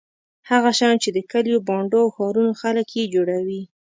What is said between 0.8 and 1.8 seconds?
چې د کلیو